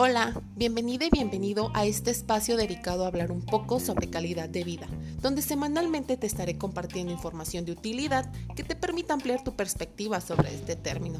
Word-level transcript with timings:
Hola, 0.00 0.40
bienvenida 0.54 1.06
y 1.06 1.10
bienvenido 1.10 1.72
a 1.74 1.84
este 1.84 2.12
espacio 2.12 2.56
dedicado 2.56 3.02
a 3.02 3.08
hablar 3.08 3.32
un 3.32 3.42
poco 3.42 3.80
sobre 3.80 4.08
calidad 4.08 4.48
de 4.48 4.62
vida, 4.62 4.86
donde 5.20 5.42
semanalmente 5.42 6.16
te 6.16 6.28
estaré 6.28 6.56
compartiendo 6.56 7.12
información 7.12 7.64
de 7.64 7.72
utilidad 7.72 8.30
que 8.54 8.62
te 8.62 8.76
permita 8.76 9.14
ampliar 9.14 9.42
tu 9.42 9.56
perspectiva 9.56 10.20
sobre 10.20 10.54
este 10.54 10.76
término. 10.76 11.18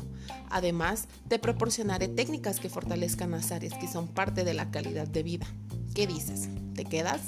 Además, 0.48 1.08
te 1.26 1.40
proporcionaré 1.40 2.06
técnicas 2.06 2.60
que 2.60 2.68
fortalezcan 2.68 3.32
las 3.32 3.50
áreas 3.50 3.74
que 3.74 3.88
son 3.88 4.06
parte 4.06 4.44
de 4.44 4.54
la 4.54 4.70
calidad 4.70 5.08
de 5.08 5.24
vida. 5.24 5.46
¿Qué 5.92 6.06
dices? 6.06 6.48
¿Te 6.74 6.84
quedas? 6.84 7.20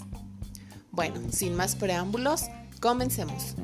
Bueno, 0.92 1.20
sin 1.32 1.56
más 1.56 1.74
preámbulos, 1.74 2.44
comencemos. 2.80 3.56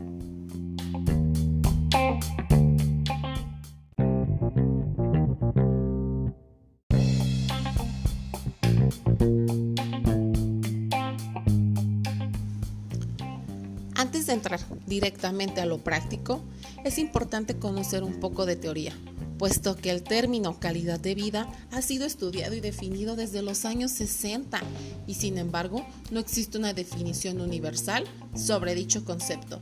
Directamente 14.97 15.61
a 15.61 15.67
lo 15.67 15.77
práctico, 15.77 16.41
es 16.83 16.97
importante 16.97 17.59
conocer 17.59 18.03
un 18.03 18.19
poco 18.19 18.47
de 18.47 18.57
teoría, 18.57 18.95
puesto 19.37 19.77
que 19.77 19.91
el 19.91 20.03
término 20.03 20.59
calidad 20.59 20.99
de 20.99 21.15
vida 21.15 21.53
ha 21.71 21.83
sido 21.83 22.07
estudiado 22.07 22.55
y 22.55 22.61
definido 22.61 23.15
desde 23.15 23.43
los 23.43 23.67
años 23.67 23.91
60 23.91 24.59
y 25.07 25.13
sin 25.13 25.37
embargo 25.37 25.85
no 26.11 26.19
existe 26.19 26.57
una 26.57 26.73
definición 26.73 27.43
universal 27.43 28.05
sobre 28.35 28.75
dicho 28.75 29.05
concepto, 29.05 29.61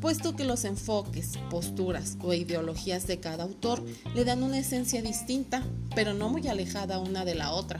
puesto 0.00 0.34
que 0.34 0.44
los 0.44 0.64
enfoques, 0.64 1.38
posturas 1.48 2.16
o 2.20 2.34
ideologías 2.34 3.06
de 3.06 3.20
cada 3.20 3.44
autor 3.44 3.84
le 4.16 4.24
dan 4.24 4.42
una 4.42 4.58
esencia 4.58 5.00
distinta, 5.00 5.62
pero 5.94 6.12
no 6.12 6.28
muy 6.28 6.48
alejada 6.48 6.98
una 6.98 7.24
de 7.24 7.36
la 7.36 7.52
otra, 7.52 7.78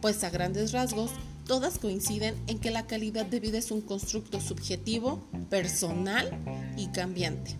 pues 0.00 0.22
a 0.22 0.30
grandes 0.30 0.70
rasgos 0.70 1.10
todas 1.48 1.78
coinciden 1.78 2.36
en 2.46 2.60
que 2.60 2.70
la 2.70 2.86
calidad 2.86 3.26
de 3.26 3.40
vida 3.40 3.58
es 3.58 3.72
un 3.72 3.80
constructo 3.80 4.38
subjetivo, 4.38 5.26
personal 5.48 6.30
y 6.76 6.88
cambiante. 6.88 7.56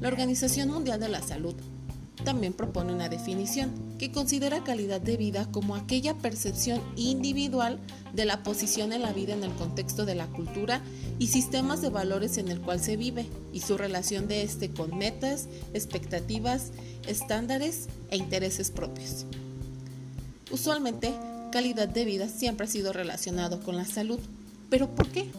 La 0.00 0.08
Organización 0.08 0.70
Mundial 0.70 0.98
de 0.98 1.10
la 1.10 1.20
Salud 1.20 1.54
también 2.24 2.54
propone 2.54 2.92
una 2.92 3.10
definición 3.10 3.70
que 3.98 4.10
considera 4.10 4.64
calidad 4.64 5.00
de 5.00 5.18
vida 5.18 5.46
como 5.52 5.76
aquella 5.76 6.16
percepción 6.16 6.80
individual 6.96 7.78
de 8.14 8.24
la 8.24 8.42
posición 8.42 8.92
en 8.92 9.02
la 9.02 9.12
vida 9.12 9.34
en 9.34 9.44
el 9.44 9.52
contexto 9.52 10.06
de 10.06 10.14
la 10.14 10.26
cultura 10.26 10.80
y 11.18 11.26
sistemas 11.26 11.82
de 11.82 11.90
valores 11.90 12.38
en 12.38 12.48
el 12.48 12.62
cual 12.62 12.80
se 12.80 12.96
vive 12.96 13.26
y 13.52 13.60
su 13.60 13.76
relación 13.76 14.26
de 14.26 14.42
este 14.42 14.70
con 14.70 14.96
metas, 14.96 15.48
expectativas, 15.74 16.72
estándares 17.06 17.88
e 18.10 18.16
intereses 18.16 18.70
propios. 18.70 19.26
Usualmente 20.50 21.12
calidad 21.50 21.88
de 21.88 22.04
vida 22.04 22.28
siempre 22.28 22.66
ha 22.66 22.70
sido 22.70 22.92
relacionado 22.92 23.60
con 23.60 23.76
la 23.76 23.84
salud. 23.84 24.20
¿Pero 24.70 24.94
por 24.94 25.08
qué? 25.08 25.30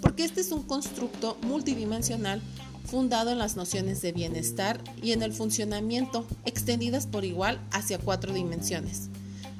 Porque 0.00 0.24
este 0.24 0.40
es 0.40 0.52
un 0.52 0.62
constructo 0.62 1.36
multidimensional 1.42 2.40
fundado 2.88 3.30
en 3.30 3.38
las 3.38 3.56
nociones 3.56 4.00
de 4.00 4.12
bienestar 4.12 4.82
y 5.02 5.12
en 5.12 5.22
el 5.22 5.32
funcionamiento, 5.32 6.26
extendidas 6.46 7.06
por 7.06 7.24
igual 7.24 7.60
hacia 7.70 7.98
cuatro 7.98 8.32
dimensiones, 8.32 9.08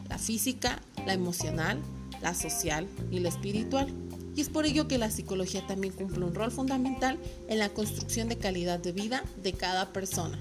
la 0.08 0.18
física, 0.18 0.80
la 1.06 1.12
emocional, 1.12 1.78
la 2.22 2.34
social 2.34 2.88
y 3.10 3.20
la 3.20 3.28
espiritual. 3.28 3.92
Y 4.34 4.40
es 4.40 4.48
por 4.48 4.64
ello 4.64 4.88
que 4.88 4.98
la 4.98 5.10
psicología 5.10 5.66
también 5.66 5.92
cumple 5.92 6.24
un 6.24 6.34
rol 6.34 6.50
fundamental 6.50 7.18
en 7.48 7.58
la 7.58 7.68
construcción 7.68 8.28
de 8.28 8.38
calidad 8.38 8.78
de 8.78 8.92
vida 8.92 9.22
de 9.42 9.52
cada 9.52 9.92
persona. 9.92 10.38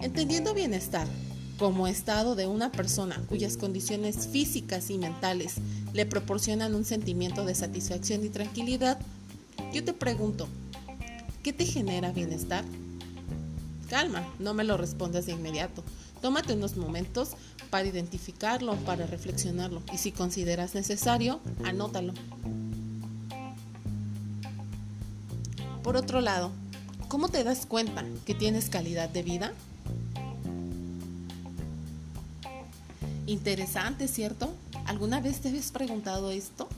Entendiendo 0.00 0.52
bienestar 0.52 1.06
como 1.58 1.86
estado 1.86 2.34
de 2.34 2.46
una 2.46 2.72
persona 2.72 3.20
cuyas 3.28 3.56
condiciones 3.56 4.26
físicas 4.28 4.90
y 4.90 4.98
mentales 4.98 5.54
le 5.92 6.06
proporcionan 6.06 6.74
un 6.74 6.84
sentimiento 6.84 7.44
de 7.44 7.54
satisfacción 7.54 8.24
y 8.24 8.28
tranquilidad, 8.28 8.98
yo 9.72 9.84
te 9.84 9.92
pregunto, 9.92 10.48
¿qué 11.42 11.52
te 11.52 11.64
genera 11.64 12.12
bienestar? 12.12 12.64
Calma, 13.88 14.26
no 14.38 14.54
me 14.54 14.64
lo 14.64 14.76
respondas 14.76 15.26
de 15.26 15.32
inmediato. 15.32 15.84
Tómate 16.20 16.54
unos 16.54 16.76
momentos 16.76 17.30
para 17.68 17.88
identificarlo, 17.88 18.76
para 18.76 19.06
reflexionarlo 19.06 19.82
y 19.92 19.98
si 19.98 20.12
consideras 20.12 20.74
necesario, 20.74 21.40
anótalo. 21.64 22.14
Por 25.82 25.96
otro 25.96 26.20
lado, 26.20 26.52
¿cómo 27.08 27.28
te 27.28 27.42
das 27.44 27.66
cuenta 27.66 28.04
que 28.24 28.34
tienes 28.34 28.70
calidad 28.70 29.08
de 29.08 29.22
vida? 29.22 29.52
Interesante, 33.32 34.08
¿cierto? 34.08 34.52
¿Alguna 34.84 35.18
vez 35.22 35.40
te 35.40 35.48
habías 35.48 35.72
preguntado 35.72 36.30
esto? 36.30 36.68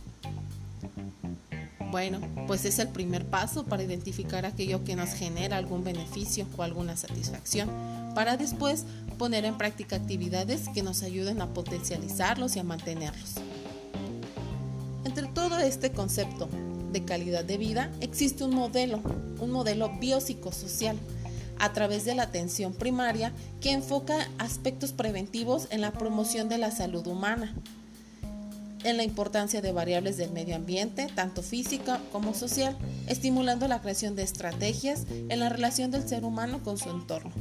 Bueno, 1.90 2.20
pues 2.46 2.64
es 2.64 2.78
el 2.78 2.90
primer 2.90 3.26
paso 3.26 3.64
para 3.64 3.82
identificar 3.82 4.46
aquello 4.46 4.84
que 4.84 4.94
nos 4.94 5.14
genera 5.14 5.56
algún 5.56 5.82
beneficio 5.82 6.46
o 6.56 6.62
alguna 6.62 6.96
satisfacción, 6.96 7.68
para 8.14 8.36
después 8.36 8.84
poner 9.18 9.44
en 9.44 9.58
práctica 9.58 9.96
actividades 9.96 10.68
que 10.68 10.84
nos 10.84 11.02
ayuden 11.02 11.42
a 11.42 11.48
potencializarlos 11.48 12.54
y 12.54 12.60
a 12.60 12.64
mantenerlos. 12.64 13.32
Entre 15.04 15.26
todo 15.26 15.58
este 15.58 15.90
concepto 15.90 16.48
de 16.92 17.04
calidad 17.04 17.44
de 17.44 17.58
vida 17.58 17.90
existe 18.00 18.44
un 18.44 18.54
modelo, 18.54 19.00
un 19.40 19.50
modelo 19.50 19.90
biopsicosocial 19.98 20.96
a 21.58 21.72
través 21.72 22.04
de 22.04 22.14
la 22.14 22.24
atención 22.24 22.72
primaria 22.72 23.32
que 23.60 23.72
enfoca 23.72 24.28
aspectos 24.38 24.92
preventivos 24.92 25.68
en 25.70 25.80
la 25.80 25.92
promoción 25.92 26.48
de 26.48 26.58
la 26.58 26.70
salud 26.70 27.06
humana, 27.06 27.54
en 28.84 28.96
la 28.96 29.04
importancia 29.04 29.62
de 29.62 29.72
variables 29.72 30.16
del 30.16 30.30
medio 30.30 30.56
ambiente, 30.56 31.08
tanto 31.14 31.42
física 31.42 32.00
como 32.12 32.34
social, 32.34 32.76
estimulando 33.08 33.66
la 33.66 33.80
creación 33.80 34.14
de 34.14 34.22
estrategias 34.22 35.06
en 35.10 35.40
la 35.40 35.48
relación 35.48 35.90
del 35.90 36.06
ser 36.06 36.24
humano 36.24 36.62
con 36.62 36.76
su 36.78 36.90
entorno, 36.90 37.32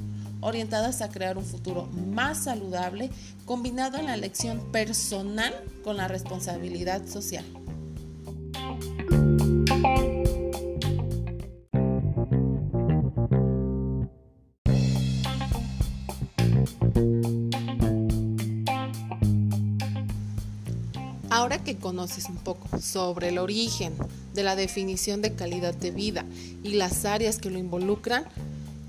orientadas 0.42 1.02
a 1.02 1.10
crear 1.10 1.38
un 1.38 1.46
futuro 1.46 1.88
más 1.88 2.46
saludable, 2.46 3.10
combinado 3.46 3.98
en 3.98 4.06
la 4.06 4.14
elección 4.14 4.72
personal 4.72 5.54
con 5.84 5.98
la 5.98 6.08
responsabilidad 6.08 7.06
social. 7.08 7.46
Ahora 21.30 21.64
que 21.64 21.78
conoces 21.78 22.30
un 22.30 22.38
poco 22.38 22.80
sobre 22.80 23.30
el 23.30 23.40
origen 23.40 23.96
de 24.36 24.44
la 24.44 24.56
definición 24.56 25.22
de 25.22 25.34
calidad 25.34 25.74
de 25.74 25.90
vida 25.90 26.26
y 26.64 26.74
las 26.74 27.06
áreas 27.06 27.40
que 27.40 27.50
lo 27.50 27.58
involucran, 27.58 28.26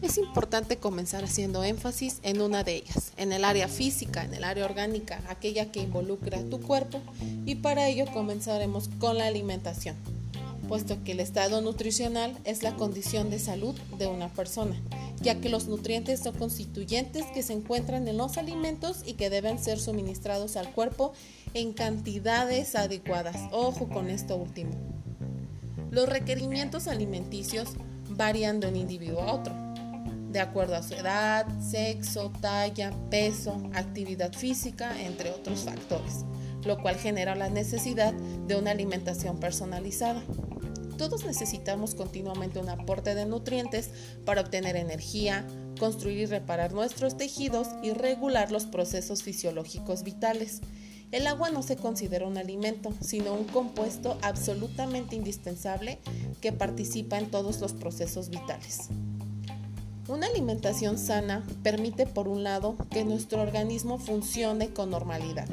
es 0.03 0.19
importante 0.19 0.77
comenzar 0.77 1.25
haciendo 1.25 1.65
énfasis 1.65 2.19
en 2.23 2.43
una 2.43 2.63
de 2.63 2.77
ellas, 2.77 3.13
en 3.17 3.33
el 3.33 3.45
área 3.47 3.67
física, 3.67 4.25
en 4.25 4.35
el 4.35 4.45
área 4.45 4.67
orgánica, 4.67 5.23
aquella 5.29 5.73
que 5.73 5.81
involucra 5.81 6.43
tu 6.51 6.61
cuerpo, 6.61 7.01
y 7.47 7.55
para 7.55 7.89
ello 7.89 8.05
comenzaremos 8.13 8.91
con 8.99 9.17
la 9.17 9.27
alimentación, 9.27 9.97
puesto 10.69 11.03
que 11.03 11.13
el 11.13 11.21
estado 11.21 11.63
nutricional 11.63 12.37
es 12.45 12.63
la 12.63 12.77
condición 12.77 13.31
de 13.31 13.39
salud 13.39 13.75
de 13.97 14.07
una 14.07 14.29
persona, 14.29 14.77
ya 15.21 15.41
que 15.41 15.49
los 15.49 15.69
nutrientes 15.69 16.21
son 16.21 16.37
constituyentes 16.37 17.25
que 17.35 17.43
se 17.43 17.53
encuentran 17.53 18.07
en 18.09 18.17
los 18.17 18.39
alimentos 18.39 19.03
y 19.07 19.15
que 19.15 19.31
deben 19.31 19.59
ser 19.59 19.79
suministrados 19.79 20.57
al 20.57 20.71
cuerpo 20.73 21.13
en 21.55 21.73
cantidades 21.73 22.75
adecuadas. 22.75 23.37
Ojo 23.53 23.89
con 23.89 24.11
esto 24.11 24.37
último. 24.37 24.73
Los 25.91 26.09
requerimientos 26.09 26.89
alimenticios 26.89 27.75
varían 28.11 28.61
de 28.61 28.69
un 28.69 28.77
individuo 28.77 29.23
a 29.23 29.33
otro, 29.33 29.55
de 30.31 30.41
acuerdo 30.41 30.75
a 30.75 30.83
su 30.83 30.95
edad, 30.95 31.47
sexo, 31.61 32.33
talla, 32.41 32.93
peso, 33.11 33.63
actividad 33.75 34.33
física, 34.33 35.01
entre 35.01 35.31
otros 35.31 35.61
factores, 35.61 36.25
lo 36.65 36.81
cual 36.83 36.97
genera 36.97 37.37
la 37.37 37.49
necesidad 37.49 38.13
de 38.13 38.57
una 38.57 38.73
alimentación 38.73 39.39
personalizada. 39.39 40.23
Todos 40.97 41.25
necesitamos 41.25 41.95
continuamente 41.95 42.61
un 42.61 42.69
aporte 42.69 43.15
de 43.15 43.27
nutrientes 43.27 43.91
para 44.25 44.43
obtener 44.43 44.77
energía, 44.77 45.47
construir 45.79 46.19
y 46.19 46.27
reparar 46.27 46.73
nuestros 46.73 47.17
tejidos 47.17 47.69
y 47.83 47.93
regular 47.93 48.53
los 48.53 48.67
procesos 48.67 49.23
fisiológicos 49.23 50.05
vitales. 50.05 50.61
El 51.11 51.27
agua 51.27 51.51
no 51.51 51.63
se 51.63 51.77
considera 51.77 52.27
un 52.27 52.39
alimento, 52.39 52.93
sino 53.01 53.35
un 53.35 53.45
compuesto 53.45 54.19
absolutamente 54.23 55.17
indispensable 55.17 55.99
que 56.41 56.53
participa 56.53 57.19
en 57.19 57.31
todos 57.31 57.61
los 57.61 57.73
procesos 57.73 58.31
vitales. 58.31 58.89
Una 60.07 60.27
alimentación 60.27 60.99
sana 60.99 61.47
permite, 61.63 62.07
por 62.07 62.29
un 62.29 62.43
lado, 62.43 62.77
que 62.91 63.05
nuestro 63.05 63.41
organismo 63.41 63.99
funcione 63.99 64.71
con 64.71 64.91
normalidad, 64.91 65.49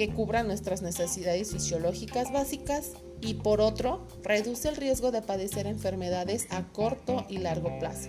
que 0.00 0.08
cubra 0.08 0.42
nuestras 0.42 0.80
necesidades 0.80 1.52
fisiológicas 1.52 2.32
básicas 2.32 2.92
y 3.20 3.34
por 3.34 3.60
otro, 3.60 4.08
reduce 4.22 4.66
el 4.70 4.76
riesgo 4.76 5.10
de 5.10 5.20
padecer 5.20 5.66
enfermedades 5.66 6.46
a 6.48 6.62
corto 6.72 7.26
y 7.28 7.36
largo 7.36 7.78
plazo. 7.78 8.08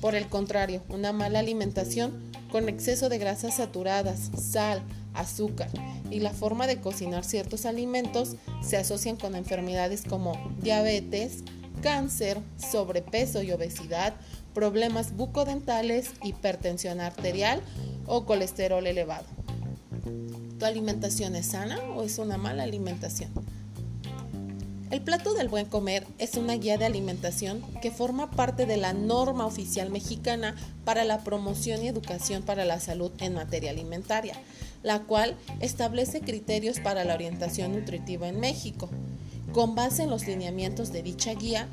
Por 0.00 0.14
el 0.14 0.28
contrario, 0.28 0.84
una 0.88 1.12
mala 1.12 1.40
alimentación 1.40 2.30
con 2.52 2.68
exceso 2.68 3.08
de 3.08 3.18
grasas 3.18 3.56
saturadas, 3.56 4.30
sal, 4.40 4.84
azúcar 5.12 5.68
y 6.12 6.20
la 6.20 6.30
forma 6.30 6.68
de 6.68 6.80
cocinar 6.80 7.24
ciertos 7.24 7.66
alimentos 7.66 8.36
se 8.62 8.76
asocian 8.76 9.16
con 9.16 9.34
enfermedades 9.34 10.04
como 10.08 10.54
diabetes, 10.62 11.42
cáncer, 11.82 12.38
sobrepeso 12.56 13.42
y 13.42 13.50
obesidad, 13.50 14.14
problemas 14.54 15.16
bucodentales, 15.16 16.12
hipertensión 16.22 17.00
arterial 17.00 17.60
o 18.06 18.26
colesterol 18.26 18.86
elevado. 18.86 19.26
¿Tu 20.60 20.66
alimentación 20.66 21.36
es 21.36 21.46
sana 21.46 21.78
o 21.96 22.02
es 22.02 22.18
una 22.18 22.36
mala 22.36 22.64
alimentación? 22.64 23.30
El 24.90 25.00
plato 25.00 25.32
del 25.32 25.48
buen 25.48 25.64
comer 25.64 26.06
es 26.18 26.34
una 26.34 26.52
guía 26.52 26.76
de 26.76 26.84
alimentación 26.84 27.62
que 27.80 27.90
forma 27.90 28.30
parte 28.30 28.66
de 28.66 28.76
la 28.76 28.92
norma 28.92 29.46
oficial 29.46 29.88
mexicana 29.88 30.54
para 30.84 31.04
la 31.04 31.24
promoción 31.24 31.82
y 31.82 31.88
educación 31.88 32.42
para 32.42 32.66
la 32.66 32.78
salud 32.78 33.10
en 33.20 33.32
materia 33.32 33.70
alimentaria, 33.70 34.34
la 34.82 34.98
cual 35.04 35.34
establece 35.60 36.20
criterios 36.20 36.78
para 36.78 37.04
la 37.04 37.14
orientación 37.14 37.72
nutritiva 37.72 38.28
en 38.28 38.38
México. 38.38 38.90
Con 39.54 39.74
base 39.74 40.02
en 40.02 40.10
los 40.10 40.26
lineamientos 40.26 40.92
de 40.92 41.02
dicha 41.02 41.32
guía, 41.32 41.68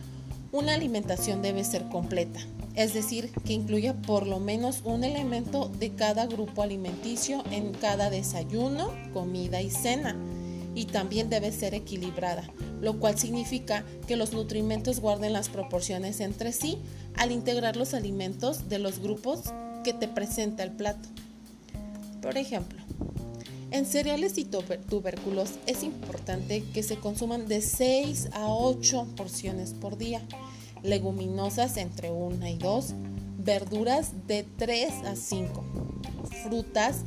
una 0.54 0.75
alimentación 0.75 1.42
debe 1.42 1.66
ser 1.66 1.90
completa, 1.90 2.40
es 2.78 2.94
decir, 2.94 3.32
que 3.44 3.54
incluya 3.54 3.96
por 3.96 4.28
lo 4.28 4.40
menos 4.40 4.82
un 4.84 5.04
elemento 5.04 5.68
de 5.80 5.96
cada 5.96 6.28
grupo 6.28 6.62
alimenticio 6.62 7.44
en 7.50 7.74
cada 7.74 8.12
desayuno, 8.12 8.92
comida 9.14 9.64
y 9.64 9.72
cena. 9.72 10.16
Y 10.76 10.86
también 10.86 11.28
debe 11.28 11.52
ser 11.52 11.74
equilibrada, 11.74 12.48
lo 12.80 13.00
cual 13.00 13.18
significa 13.18 13.84
que 14.06 14.16
los 14.16 14.32
nutrimentos 14.32 15.00
guarden 15.00 15.34
las 15.34 15.50
proporciones 15.50 16.20
entre 16.20 16.52
sí 16.52 16.78
al 17.16 17.32
integrar 17.32 17.78
los 17.78 17.96
alimentos 17.96 18.70
de 18.70 18.78
los 18.78 19.00
grupos 19.00 19.46
que 19.84 19.94
te 19.94 20.08
presenta 20.08 20.62
el 20.62 20.72
plato. 20.72 21.10
Por 22.22 22.38
ejemplo, 22.38 22.78
en 23.72 23.88
cereales 23.88 24.38
y 24.38 24.46
tubérculos 24.46 25.54
es 25.66 25.82
importante 25.82 26.64
que 26.76 26.84
se 26.84 26.98
consuman 26.98 27.48
de 27.48 27.62
6 27.62 28.30
a 28.34 28.50
8 28.50 29.16
porciones 29.16 29.74
por 29.74 29.98
día 29.98 30.22
leguminosas 30.84 31.78
entre 31.78 32.12
1 32.12 32.48
y 32.48 32.58
2, 32.58 32.94
verduras 33.40 34.14
de 34.28 34.46
3 34.58 35.06
a 35.06 35.16
5, 35.16 35.64
frutas 36.44 37.04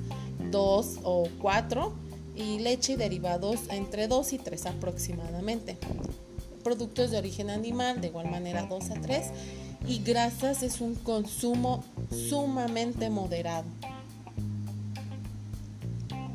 2 0.51 1.01
o 1.05 1.29
4 1.41 1.93
y 2.37 2.59
leche 2.59 2.95
y 2.95 2.97
derivados 2.97 3.61
entre 3.71 4.09
2 4.09 4.33
y 4.33 4.39
3 4.39 4.67
aproximadamente. 4.67 5.77
Productos 6.65 7.11
de 7.11 7.19
origen 7.19 7.51
animal 7.51 8.01
de 8.01 8.09
igual 8.09 8.31
manera 8.31 8.67
2 8.69 8.91
a 8.91 8.95
3 9.01 9.27
y 9.87 10.03
grasas 10.03 10.63
es 10.63 10.81
un 10.81 10.95
consumo 10.95 11.83
sumamente 12.11 13.11
moderado. 13.11 13.67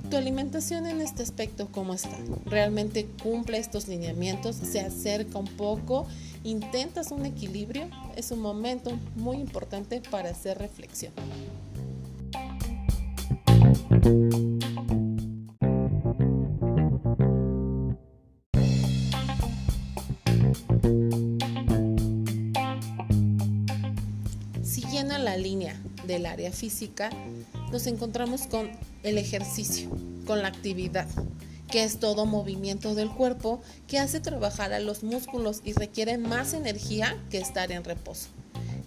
¿Tu 0.09 0.17
alimentación 0.17 0.85
en 0.85 1.01
este 1.01 1.23
aspecto 1.23 1.67
cómo 1.71 1.93
está? 1.93 2.15
¿Realmente 2.45 3.07
cumple 3.23 3.57
estos 3.57 3.87
lineamientos? 3.87 4.55
¿Se 4.55 4.79
acerca 4.79 5.39
un 5.39 5.47
poco? 5.47 6.05
¿Intentas 6.45 7.09
un 7.09 7.25
equilibrio? 7.25 7.89
Es 8.15 8.29
un 8.29 8.39
momento 8.39 8.91
muy 9.15 9.37
importante 9.37 9.99
para 10.11 10.29
hacer 10.29 10.59
reflexión. 10.59 11.11
Siguiendo 24.61 25.17
la 25.17 25.37
línea 25.37 25.81
del 26.05 26.27
área 26.27 26.51
física, 26.51 27.09
nos 27.71 27.87
encontramos 27.87 28.45
con 28.45 28.69
el 29.01 29.17
ejercicio, 29.17 29.89
con 30.27 30.43
la 30.43 30.49
actividad, 30.49 31.07
que 31.75 31.83
es 31.83 31.99
todo 31.99 32.25
movimiento 32.25 32.95
del 32.95 33.09
cuerpo 33.09 33.59
que 33.85 33.99
hace 33.99 34.21
trabajar 34.21 34.71
a 34.71 34.79
los 34.79 35.03
músculos 35.03 35.59
y 35.65 35.73
requiere 35.73 36.17
más 36.17 36.53
energía 36.53 37.21
que 37.29 37.37
estar 37.37 37.69
en 37.69 37.83
reposo. 37.83 38.29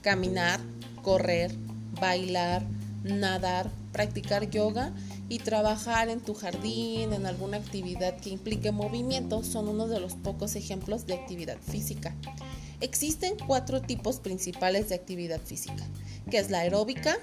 Caminar, 0.00 0.58
correr, 1.02 1.54
bailar, 2.00 2.62
nadar, 3.04 3.70
practicar 3.92 4.48
yoga 4.48 4.94
y 5.28 5.40
trabajar 5.40 6.08
en 6.08 6.20
tu 6.20 6.32
jardín, 6.32 7.12
en 7.12 7.26
alguna 7.26 7.58
actividad 7.58 8.18
que 8.20 8.30
implique 8.30 8.72
movimiento, 8.72 9.44
son 9.44 9.68
uno 9.68 9.86
de 9.86 10.00
los 10.00 10.14
pocos 10.14 10.56
ejemplos 10.56 11.06
de 11.06 11.12
actividad 11.12 11.58
física. 11.58 12.14
Existen 12.80 13.34
cuatro 13.46 13.82
tipos 13.82 14.18
principales 14.18 14.88
de 14.88 14.94
actividad 14.94 15.42
física, 15.42 15.86
que 16.30 16.38
es 16.38 16.48
la 16.48 16.60
aeróbica, 16.60 17.18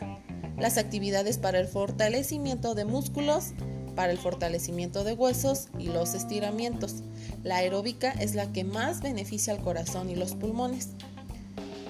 las 0.60 0.78
actividades 0.78 1.40
para 1.40 1.60
el 1.60 1.68
fortalecimiento 1.68 2.76
de 2.76 2.86
músculos, 2.86 3.54
para 3.96 4.12
el 4.12 4.18
fortalecimiento 4.18 5.04
de 5.04 5.14
huesos 5.14 5.70
y 5.80 5.86
los 5.86 6.14
estiramientos. 6.14 7.04
La 7.44 7.58
aeróbica 7.58 8.12
es 8.12 8.36
la 8.36 8.52
que 8.52 8.64
más 8.64 9.02
beneficia 9.02 9.54
al 9.54 9.62
corazón 9.62 10.10
y 10.10 10.16
los 10.16 10.36
pulmones. 10.36 10.90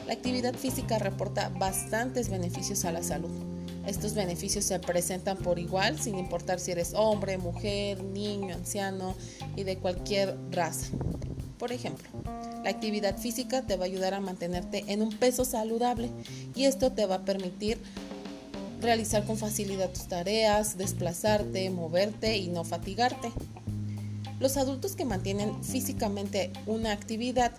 La 0.08 0.14
actividad 0.14 0.54
física 0.54 1.00
reporta 1.00 1.50
bastantes 1.50 2.30
beneficios 2.30 2.86
a 2.86 2.92
la 2.92 3.02
salud. 3.02 3.32
Estos 3.88 4.14
beneficios 4.14 4.66
se 4.66 4.80
presentan 4.80 5.38
por 5.38 5.60
igual 5.60 6.00
sin 6.00 6.18
importar 6.18 6.60
si 6.60 6.72
eres 6.72 6.94
hombre, 6.96 7.38
mujer, 7.38 8.04
niño, 8.04 8.56
anciano 8.56 9.16
y 9.56 9.64
de 9.64 9.78
cualquier 9.78 10.38
raza. 10.52 10.88
Por 11.60 11.72
ejemplo, 11.72 12.08
la 12.64 12.70
actividad 12.72 13.18
física 13.18 13.62
te 13.62 13.78
va 13.78 13.84
a 13.84 13.86
ayudar 13.86 14.16
a 14.16 14.20
mantenerte 14.20 14.84
en 14.88 15.02
un 15.04 15.12
peso 15.12 15.46
saludable 15.46 16.10
y 16.56 16.66
esto 16.66 16.92
te 16.92 17.06
va 17.06 17.16
a 17.16 17.26
permitir 17.26 17.78
realizar 18.86 19.26
con 19.26 19.38
facilidad 19.38 19.90
tus 19.90 20.08
tareas, 20.08 20.78
desplazarte, 20.78 21.70
moverte 21.70 22.38
y 22.38 22.48
no 22.48 22.64
fatigarte. 22.64 23.32
Los 24.40 24.58
adultos 24.58 24.96
que 24.96 25.06
mantienen 25.06 25.64
físicamente 25.64 26.52
una 26.66 26.92
actividad 26.92 27.52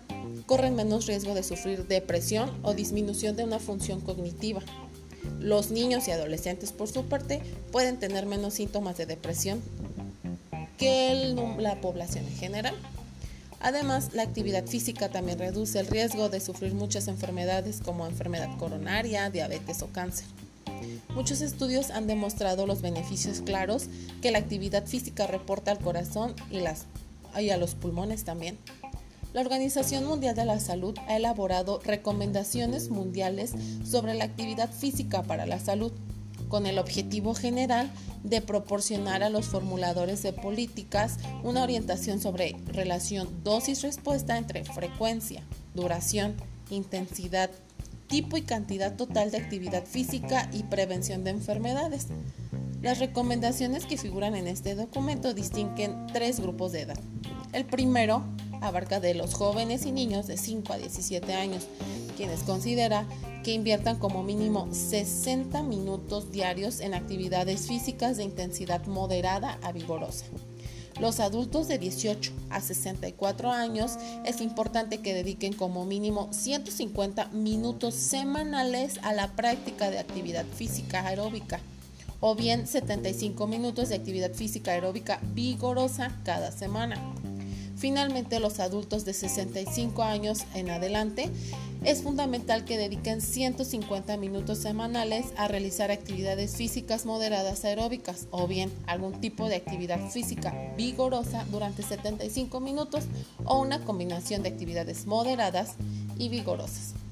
corren 0.46 0.76
menos 0.76 1.06
riesgo 1.06 1.34
de 1.34 1.42
sufrir 1.42 1.86
depresión 1.86 2.50
o 2.62 2.74
disminución 2.74 3.36
de 3.36 3.44
una 3.44 3.58
función 3.58 4.00
cognitiva. 4.00 4.62
Los 5.40 5.70
niños 5.70 6.06
y 6.06 6.12
adolescentes, 6.12 6.72
por 6.72 6.88
su 6.88 7.06
parte, 7.06 7.42
pueden 7.72 7.98
tener 7.98 8.26
menos 8.26 8.54
síntomas 8.54 8.96
de 8.96 9.06
depresión 9.06 9.60
que 10.78 11.34
la 11.58 11.80
población 11.80 12.24
en 12.26 12.36
general. 12.36 12.74
Además, 13.60 14.10
la 14.12 14.22
actividad 14.22 14.66
física 14.66 15.08
también 15.08 15.38
reduce 15.38 15.80
el 15.80 15.86
riesgo 15.86 16.28
de 16.28 16.40
sufrir 16.40 16.74
muchas 16.74 17.08
enfermedades 17.08 17.80
como 17.82 18.06
enfermedad 18.06 18.56
coronaria, 18.58 19.30
diabetes 19.30 19.82
o 19.82 19.88
cáncer. 19.88 20.26
Muchos 21.16 21.40
estudios 21.40 21.88
han 21.92 22.06
demostrado 22.06 22.66
los 22.66 22.82
beneficios 22.82 23.40
claros 23.40 23.86
que 24.20 24.30
la 24.30 24.36
actividad 24.36 24.84
física 24.84 25.26
reporta 25.26 25.70
al 25.70 25.78
corazón 25.78 26.34
y, 26.50 27.48
a 27.48 27.56
los 27.56 27.74
pulmones 27.74 28.24
también. 28.24 28.58
La 29.32 29.40
Organización 29.40 30.04
Mundial 30.04 30.36
de 30.36 30.44
la 30.44 30.60
Salud 30.60 30.94
ha 31.08 31.16
elaborado 31.16 31.80
recomendaciones 31.82 32.90
mundiales 32.90 33.54
sobre 33.82 34.12
la 34.12 34.24
actividad 34.24 34.70
física 34.70 35.22
para 35.22 35.46
la 35.46 35.58
salud, 35.58 35.90
con 36.50 36.66
el 36.66 36.78
objetivo 36.78 37.34
general 37.34 37.90
de 38.22 38.42
proporcionar 38.42 39.22
a 39.22 39.30
los 39.30 39.46
formuladores 39.46 40.22
de 40.22 40.34
políticas 40.34 41.16
una 41.42 41.62
orientación 41.62 42.20
sobre 42.20 42.56
relación 42.66 43.42
dosis-respuesta 43.42 44.36
entre 44.36 44.66
frecuencia, 44.66 45.42
duración, 45.74 46.34
intensidad 46.68 47.50
tipo 48.06 48.36
y 48.36 48.42
cantidad 48.42 48.96
total 48.96 49.30
de 49.30 49.38
actividad 49.38 49.84
física 49.84 50.48
y 50.52 50.62
prevención 50.64 51.24
de 51.24 51.30
enfermedades. 51.30 52.08
Las 52.82 52.98
recomendaciones 52.98 53.86
que 53.86 53.96
figuran 53.98 54.34
en 54.34 54.46
este 54.46 54.74
documento 54.74 55.34
distinguen 55.34 56.06
tres 56.12 56.40
grupos 56.40 56.72
de 56.72 56.82
edad. 56.82 56.98
El 57.52 57.64
primero 57.64 58.22
abarca 58.60 59.00
de 59.00 59.14
los 59.14 59.34
jóvenes 59.34 59.86
y 59.86 59.92
niños 59.92 60.26
de 60.26 60.36
5 60.36 60.72
a 60.72 60.78
17 60.78 61.34
años, 61.34 61.66
quienes 62.16 62.42
considera 62.42 63.06
que 63.44 63.52
inviertan 63.52 63.98
como 63.98 64.22
mínimo 64.22 64.68
60 64.72 65.62
minutos 65.62 66.32
diarios 66.32 66.80
en 66.80 66.94
actividades 66.94 67.66
físicas 67.66 68.16
de 68.16 68.24
intensidad 68.24 68.84
moderada 68.86 69.58
a 69.62 69.72
vigorosa. 69.72 70.26
Los 71.00 71.20
adultos 71.20 71.68
de 71.68 71.78
18 71.78 72.32
a 72.48 72.60
64 72.60 73.52
años 73.52 73.96
es 74.24 74.40
importante 74.40 74.98
que 74.98 75.12
dediquen 75.12 75.52
como 75.52 75.84
mínimo 75.84 76.32
150 76.32 77.26
minutos 77.28 77.94
semanales 77.94 78.98
a 79.02 79.12
la 79.12 79.28
práctica 79.32 79.90
de 79.90 79.98
actividad 79.98 80.46
física 80.46 81.06
aeróbica 81.06 81.60
o 82.20 82.34
bien 82.34 82.66
75 82.66 83.46
minutos 83.46 83.90
de 83.90 83.96
actividad 83.96 84.32
física 84.32 84.72
aeróbica 84.72 85.20
vigorosa 85.34 86.18
cada 86.24 86.50
semana. 86.50 86.96
Finalmente, 87.76 88.40
los 88.40 88.58
adultos 88.58 89.04
de 89.04 89.12
65 89.12 90.02
años 90.02 90.44
en 90.54 90.70
adelante 90.70 91.30
es 91.86 92.02
fundamental 92.02 92.64
que 92.64 92.76
dediquen 92.76 93.20
150 93.20 94.16
minutos 94.16 94.58
semanales 94.58 95.26
a 95.36 95.46
realizar 95.46 95.92
actividades 95.92 96.56
físicas 96.56 97.06
moderadas 97.06 97.64
aeróbicas 97.64 98.26
o 98.32 98.48
bien 98.48 98.72
algún 98.88 99.20
tipo 99.20 99.48
de 99.48 99.54
actividad 99.54 100.10
física 100.10 100.52
vigorosa 100.76 101.44
durante 101.52 101.84
75 101.84 102.58
minutos 102.58 103.04
o 103.44 103.60
una 103.60 103.84
combinación 103.84 104.42
de 104.42 104.48
actividades 104.48 105.06
moderadas 105.06 105.76
y 106.18 106.28
vigorosas. 106.28 107.05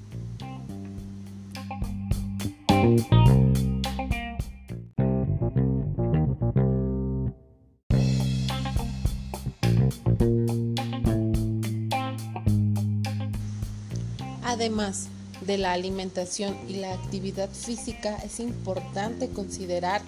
Además 14.75 15.07
de 15.47 15.57
la 15.57 15.73
alimentación 15.73 16.57
y 16.69 16.75
la 16.75 16.93
actividad 16.95 17.49
física, 17.49 18.17
es 18.25 18.41
importante 18.41 19.29
considerar 19.29 20.03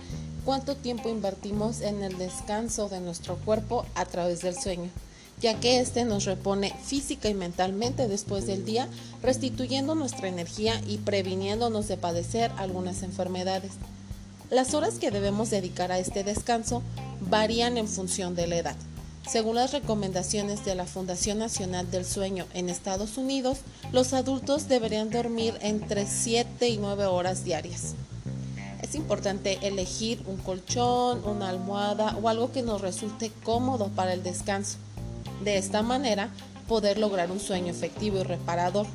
cuánto 0.45 0.75
tiempo 0.75 1.09
invertimos 1.09 1.83
en 1.83 2.03
el 2.03 2.19
descanso 2.19 2.89
de 2.89 2.99
nuestro 2.99 3.37
cuerpo 3.37 3.87
a 3.95 4.07
través 4.07 4.43
del 4.43 4.59
sueño, 4.59 4.91
ya 5.41 5.61
que 5.61 5.79
este 5.79 6.05
nos 6.05 6.25
repone 6.25 6.75
física 6.85 7.29
y 7.29 7.35
mentalmente 7.35 8.09
después 8.09 8.49
del 8.49 8.65
día, 8.65 8.89
restituyendo 9.23 9.95
nuestra 9.95 10.27
energía 10.27 10.81
y 10.85 10.99
previniéndonos 10.99 11.87
de 11.87 11.97
padecer 11.97 12.51
algunas 12.57 13.05
enfermedades. 13.05 13.71
Las 14.51 14.75
horas 14.75 14.95
que 14.95 15.13
debemos 15.13 15.49
dedicar 15.49 15.93
a 15.93 16.01
este 16.01 16.25
descanso 16.25 16.83
varían 17.21 17.79
en 17.79 17.87
función 17.87 18.35
de 18.35 18.49
la 18.49 18.57
edad. 18.57 18.77
Según 19.29 19.57
las 19.57 19.73
recomendaciones 19.73 20.65
de 20.65 20.77
la 20.77 20.85
Fundación 20.85 21.39
Nacional 21.39 21.91
del 21.91 22.05
Sueño 22.05 22.47
en 22.55 22.69
Estados 22.69 23.19
Unidos, 23.19 23.59
los 23.91 24.13
adultos 24.13 24.69
deberían 24.69 25.11
dormir 25.11 25.55
entre 25.63 26.07
7 26.07 26.69
y 26.69 26.77
9 26.77 27.07
horas 27.07 27.45
diarias. 27.45 27.95
Es 28.83 28.95
importante 28.95 29.59
elegir 29.67 30.23
un 30.27 30.37
colchón, 30.37 31.25
una 31.25 31.49
almohada 31.49 32.17
o 32.23 32.29
algo 32.29 32.53
que 32.53 32.63
nos 32.63 32.81
resulte 32.81 33.33
cómodo 33.43 33.89
para 33.89 34.13
el 34.13 34.23
descanso. 34.23 34.79
De 35.43 35.59
esta 35.59 35.83
manera, 35.83 36.31
poder 36.69 36.97
lograr 36.97 37.33
un 37.33 37.41
sueño 37.41 37.73
efectivo 37.73 38.21
y 38.21 38.23
reparador. 38.23 38.87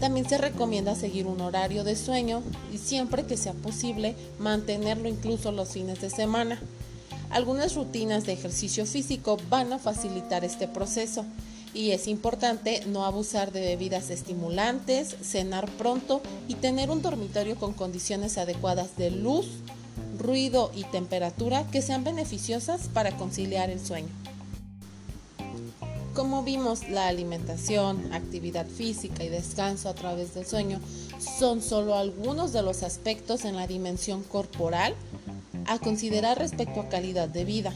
También 0.00 0.26
se 0.26 0.38
recomienda 0.38 0.94
seguir 0.94 1.26
un 1.26 1.42
horario 1.42 1.84
de 1.84 1.94
sueño 1.94 2.42
y 2.72 2.78
siempre 2.78 3.26
que 3.26 3.36
sea 3.36 3.52
posible 3.52 4.16
mantenerlo 4.38 5.08
incluso 5.08 5.52
los 5.52 5.68
fines 5.68 6.00
de 6.00 6.08
semana. 6.08 6.58
Algunas 7.30 7.74
rutinas 7.74 8.24
de 8.24 8.32
ejercicio 8.32 8.86
físico 8.86 9.36
van 9.50 9.72
a 9.72 9.78
facilitar 9.78 10.44
este 10.44 10.66
proceso 10.66 11.26
y 11.74 11.90
es 11.90 12.08
importante 12.08 12.82
no 12.86 13.04
abusar 13.04 13.52
de 13.52 13.60
bebidas 13.60 14.08
estimulantes, 14.08 15.14
cenar 15.22 15.70
pronto 15.72 16.22
y 16.48 16.54
tener 16.54 16.90
un 16.90 17.02
dormitorio 17.02 17.56
con 17.56 17.74
condiciones 17.74 18.38
adecuadas 18.38 18.96
de 18.96 19.10
luz, 19.10 19.46
ruido 20.18 20.72
y 20.74 20.84
temperatura 20.84 21.64
que 21.70 21.82
sean 21.82 22.02
beneficiosas 22.02 22.88
para 22.88 23.16
conciliar 23.16 23.68
el 23.68 23.84
sueño. 23.84 24.08
Como 26.14 26.42
vimos, 26.42 26.88
la 26.88 27.06
alimentación, 27.06 28.12
actividad 28.12 28.66
física 28.66 29.22
y 29.22 29.28
descanso 29.28 29.88
a 29.88 29.94
través 29.94 30.34
del 30.34 30.46
sueño 30.46 30.80
son 31.20 31.62
solo 31.62 31.94
algunos 31.94 32.52
de 32.52 32.62
los 32.62 32.82
aspectos 32.82 33.44
en 33.44 33.54
la 33.54 33.68
dimensión 33.68 34.24
corporal 34.24 34.96
a 35.68 35.78
considerar 35.78 36.38
respecto 36.38 36.80
a 36.80 36.88
calidad 36.88 37.28
de 37.28 37.44
vida. 37.44 37.72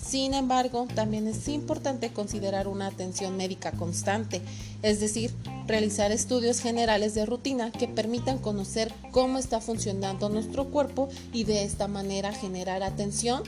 Sin 0.00 0.34
embargo, 0.34 0.86
también 0.94 1.26
es 1.26 1.48
importante 1.48 2.12
considerar 2.12 2.68
una 2.68 2.86
atención 2.86 3.36
médica 3.36 3.72
constante, 3.72 4.40
es 4.82 5.00
decir, 5.00 5.32
realizar 5.66 6.12
estudios 6.12 6.60
generales 6.60 7.14
de 7.14 7.26
rutina 7.26 7.72
que 7.72 7.88
permitan 7.88 8.38
conocer 8.38 8.92
cómo 9.10 9.38
está 9.38 9.60
funcionando 9.60 10.28
nuestro 10.28 10.66
cuerpo 10.66 11.08
y 11.32 11.44
de 11.44 11.64
esta 11.64 11.88
manera 11.88 12.32
generar 12.32 12.84
atención 12.84 13.42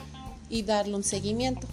y 0.49 0.63
darle 0.63 0.97
un 0.97 1.05
seguimiento. 1.05 1.67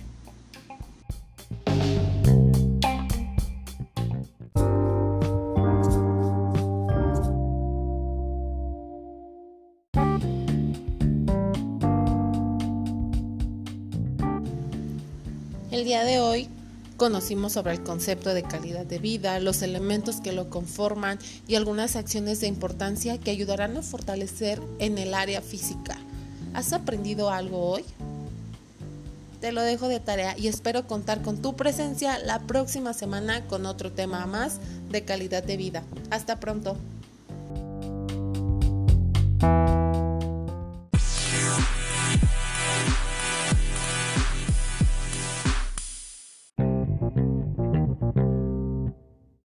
El 15.75 15.83
día 15.83 16.05
de 16.05 16.21
hoy 16.21 16.47
conocimos 16.95 17.51
sobre 17.51 17.73
el 17.73 17.83
concepto 17.83 18.33
de 18.33 18.43
calidad 18.43 18.85
de 18.85 18.97
vida, 18.97 19.41
los 19.41 19.61
elementos 19.61 20.21
que 20.21 20.31
lo 20.31 20.49
conforman 20.49 21.19
y 21.49 21.55
algunas 21.55 21.97
acciones 21.97 22.39
de 22.39 22.47
importancia 22.47 23.17
que 23.17 23.31
ayudarán 23.31 23.75
a 23.75 23.81
fortalecer 23.81 24.61
en 24.79 24.97
el 24.97 25.13
área 25.13 25.41
física. 25.41 25.97
¿Has 26.53 26.71
aprendido 26.71 27.29
algo 27.29 27.71
hoy? 27.71 27.83
Te 29.41 29.51
lo 29.51 29.63
dejo 29.63 29.89
de 29.89 29.99
tarea 29.99 30.37
y 30.37 30.47
espero 30.47 30.87
contar 30.87 31.21
con 31.21 31.41
tu 31.41 31.57
presencia 31.57 32.19
la 32.19 32.39
próxima 32.39 32.93
semana 32.93 33.45
con 33.45 33.65
otro 33.65 33.91
tema 33.91 34.25
más 34.27 34.61
de 34.89 35.03
calidad 35.03 35.43
de 35.43 35.57
vida. 35.57 35.83
Hasta 36.09 36.39
pronto. 36.39 36.77